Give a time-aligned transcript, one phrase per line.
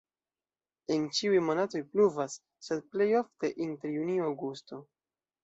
[0.95, 4.83] En ĉiuj monatoj pluvas, sed plej ofte inter junio-aŭgusto.